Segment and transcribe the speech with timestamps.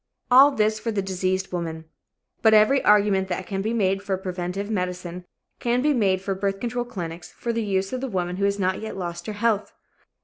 [0.31, 1.85] All this for the diseased woman.
[2.41, 5.25] But every argument that can be made for preventive medicine
[5.59, 8.57] can be made for birth control clinics for the use of the woman who has
[8.57, 9.73] not yet lost her health.